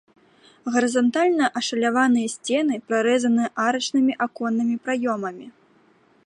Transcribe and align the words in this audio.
Гарызантальна 0.75 1.45
ашаляваныя 1.61 2.27
сцены 2.35 2.73
прарэзаны 2.87 3.45
арачнымі 3.67 4.13
аконнымі 4.27 4.75
праёмамі. 4.89 5.47